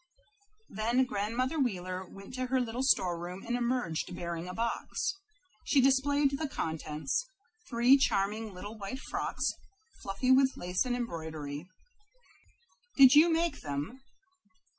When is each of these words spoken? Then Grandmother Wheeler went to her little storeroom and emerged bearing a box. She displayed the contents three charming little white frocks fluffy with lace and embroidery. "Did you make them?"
Then 0.69 1.05
Grandmother 1.05 1.59
Wheeler 1.59 2.03
went 2.03 2.33
to 2.33 2.47
her 2.47 2.59
little 2.59 2.81
storeroom 2.81 3.43
and 3.45 3.55
emerged 3.55 4.15
bearing 4.15 4.47
a 4.47 4.53
box. 4.55 5.13
She 5.63 5.79
displayed 5.79 6.39
the 6.39 6.47
contents 6.49 7.23
three 7.69 7.97
charming 7.97 8.51
little 8.51 8.75
white 8.75 8.97
frocks 8.99 9.51
fluffy 10.01 10.31
with 10.31 10.57
lace 10.57 10.85
and 10.85 10.95
embroidery. 10.95 11.67
"Did 12.97 13.13
you 13.13 13.29
make 13.31 13.61
them?" 13.61 14.01